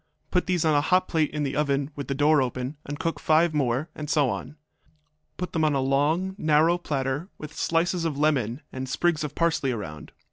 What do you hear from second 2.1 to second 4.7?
door open, and cook five more, and so on.